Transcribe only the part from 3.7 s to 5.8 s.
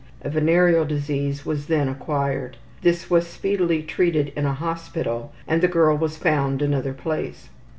treated in a hospital and the